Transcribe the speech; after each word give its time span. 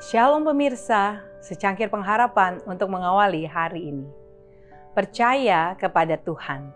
Shalom 0.00 0.48
pemirsa, 0.48 1.20
secangkir 1.44 1.92
pengharapan 1.92 2.56
untuk 2.64 2.88
mengawali 2.88 3.44
hari 3.44 3.92
ini. 3.92 4.08
Percaya 4.96 5.76
kepada 5.76 6.16
Tuhan. 6.16 6.72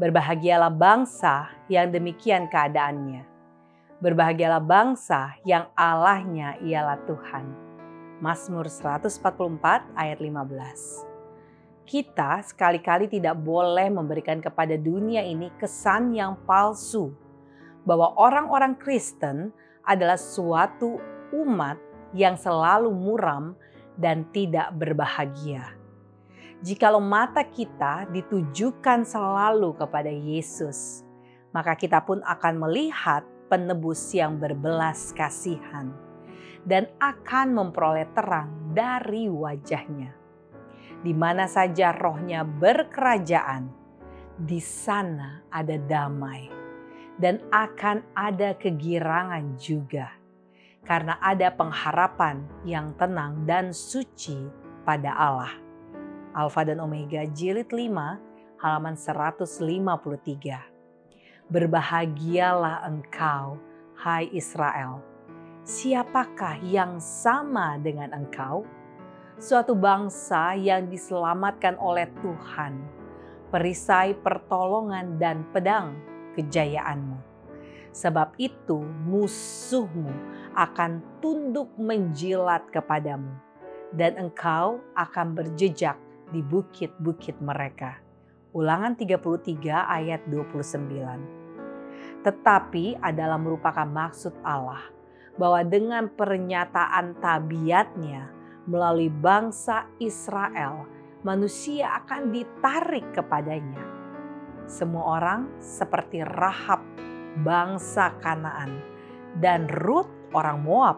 Berbahagialah 0.00 0.72
bangsa 0.72 1.52
yang 1.68 1.92
demikian 1.92 2.48
keadaannya. 2.48 3.28
Berbahagialah 4.00 4.64
bangsa 4.64 5.36
yang 5.44 5.68
Allahnya 5.76 6.56
ialah 6.64 7.04
Tuhan. 7.04 7.44
Mazmur 8.24 8.72
144 8.72 9.92
ayat 9.92 10.16
15. 10.24 11.84
Kita 11.84 12.40
sekali-kali 12.40 13.12
tidak 13.12 13.36
boleh 13.36 13.92
memberikan 13.92 14.40
kepada 14.40 14.80
dunia 14.80 15.20
ini 15.20 15.52
kesan 15.60 16.16
yang 16.16 16.40
palsu 16.48 17.12
bahwa 17.84 18.16
orang-orang 18.16 18.80
Kristen 18.80 19.52
adalah 19.84 20.16
suatu 20.16 20.96
umat 21.36 21.89
yang 22.16 22.34
selalu 22.34 22.90
muram 22.90 23.54
dan 23.94 24.26
tidak 24.34 24.72
berbahagia. 24.74 25.76
Jikalau 26.60 27.00
mata 27.00 27.40
kita 27.40 28.04
ditujukan 28.12 29.08
selalu 29.08 29.80
kepada 29.80 30.12
Yesus, 30.12 31.00
maka 31.56 31.72
kita 31.72 32.04
pun 32.04 32.20
akan 32.20 32.54
melihat 32.60 33.24
penebus 33.48 34.12
yang 34.12 34.36
berbelas 34.36 35.16
kasihan 35.16 35.88
dan 36.68 36.86
akan 37.00 37.56
memperoleh 37.56 38.04
terang 38.12 38.76
dari 38.76 39.26
wajahnya. 39.32 40.12
Di 41.00 41.16
mana 41.16 41.48
saja 41.48 41.96
rohnya 41.96 42.44
berkerajaan, 42.44 43.72
di 44.36 44.60
sana 44.60 45.40
ada 45.48 45.80
damai 45.80 46.52
dan 47.16 47.40
akan 47.48 48.04
ada 48.12 48.52
kegirangan 48.52 49.56
juga 49.56 50.19
karena 50.84 51.16
ada 51.20 51.52
pengharapan 51.52 52.44
yang 52.64 52.96
tenang 52.96 53.44
dan 53.44 53.70
suci 53.70 54.48
pada 54.82 55.14
Allah. 55.14 55.52
Alfa 56.30 56.62
dan 56.62 56.78
Omega 56.80 57.26
jilid 57.26 57.74
5 57.74 58.62
halaman 58.62 58.94
153. 58.94 61.50
Berbahagialah 61.50 62.86
engkau, 62.86 63.58
hai 63.98 64.30
Israel. 64.30 65.02
Siapakah 65.66 66.62
yang 66.62 67.02
sama 67.02 67.74
dengan 67.82 68.14
engkau? 68.14 68.62
Suatu 69.40 69.72
bangsa 69.74 70.54
yang 70.54 70.86
diselamatkan 70.86 71.74
oleh 71.80 72.06
Tuhan, 72.20 72.76
perisai 73.50 74.14
pertolongan 74.20 75.18
dan 75.18 75.42
pedang 75.50 75.96
kejayaanmu 76.36 77.30
Sebab 77.90 78.38
itu 78.38 78.78
musuhmu 79.02 80.14
akan 80.54 81.22
tunduk 81.22 81.70
menjilat 81.78 82.66
kepadamu 82.70 83.30
dan 83.94 84.16
engkau 84.18 84.78
akan 84.94 85.34
berjejak 85.34 85.98
di 86.30 86.40
bukit-bukit 86.42 87.38
mereka. 87.42 87.98
Ulangan 88.54 88.98
33 88.98 89.70
ayat 89.70 90.22
29. 90.26 92.22
Tetapi 92.26 92.98
adalah 92.98 93.38
merupakan 93.38 93.86
maksud 93.86 94.34
Allah 94.42 94.82
bahwa 95.38 95.62
dengan 95.62 96.10
pernyataan 96.10 97.18
tabiatnya 97.22 98.30
melalui 98.66 99.08
bangsa 99.08 99.86
Israel, 100.02 100.86
manusia 101.22 101.94
akan 102.02 102.34
ditarik 102.34 103.06
kepadanya. 103.14 103.82
Semua 104.70 105.18
orang 105.18 105.50
seperti 105.58 106.22
Rahab 106.22 106.82
bangsa 107.42 108.14
Kanaan, 108.18 108.82
dan 109.38 109.70
Rut 109.70 110.10
orang 110.34 110.62
Moab 110.62 110.96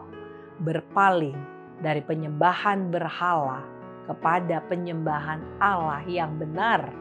berpaling 0.61 1.37
dari 1.81 1.99
penyembahan 2.05 2.93
berhala 2.93 3.65
kepada 4.05 4.63
penyembahan 4.67 5.39
Allah 5.63 6.03
yang 6.05 6.35
benar, 6.35 6.91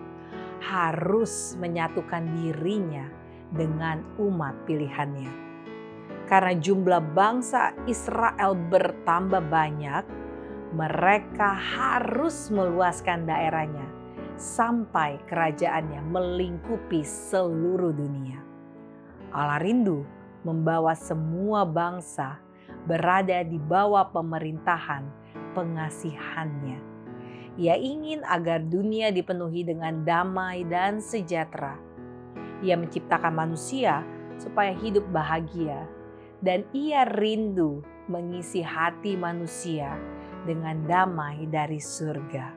harus 0.63 1.59
menyatukan 1.59 2.23
dirinya 2.39 3.11
dengan 3.51 4.07
umat 4.23 4.55
pilihannya. 4.65 5.31
Karena 6.31 6.55
jumlah 6.57 7.03
bangsa 7.13 7.75
Israel 7.85 8.55
bertambah 8.55 9.43
banyak, 9.51 10.05
mereka 10.73 11.53
harus 11.53 12.49
meluaskan 12.49 13.29
daerahnya 13.29 13.85
sampai 14.41 15.21
kerajaannya 15.29 16.01
melingkupi 16.09 17.05
seluruh 17.05 17.93
dunia. 17.93 18.41
Allah 19.35 19.61
rindu 19.61 20.07
membawa 20.43 20.95
semua 20.95 21.63
bangsa 21.67 22.39
berada 22.87 23.43
di 23.47 23.59
bawah 23.59 24.11
pemerintahan 24.11 25.07
pengasihannya. 25.55 26.79
Ia 27.61 27.77
ingin 27.77 28.25
agar 28.25 28.65
dunia 28.65 29.13
dipenuhi 29.13 29.63
dengan 29.63 30.03
damai 30.09 30.65
dan 30.65 31.05
sejahtera. 31.05 31.77
Ia 32.65 32.81
menciptakan 32.81 33.35
manusia 33.35 34.01
supaya 34.41 34.73
hidup 34.73 35.05
bahagia, 35.13 35.85
dan 36.41 36.65
ia 36.73 37.05
rindu 37.05 37.85
mengisi 38.09 38.65
hati 38.65 39.15
manusia 39.15 39.95
dengan 40.49 40.83
damai 40.89 41.47
dari 41.47 41.79
surga. 41.79 42.57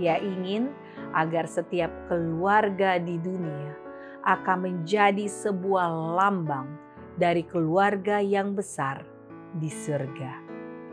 Ia 0.00 0.16
ingin 0.22 0.72
agar 1.12 1.44
setiap 1.44 1.92
keluarga 2.08 2.96
di 2.96 3.20
dunia 3.20 3.76
akan 4.22 4.58
menjadi 4.64 5.26
sebuah 5.26 6.16
lambang 6.16 6.70
dari 7.22 7.46
keluarga 7.46 8.18
yang 8.18 8.58
besar 8.58 9.06
di 9.54 9.70
surga. 9.70 10.42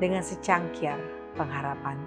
dengan 0.00 0.24
secangkir 0.24 0.96
pengharapan. 1.36 2.00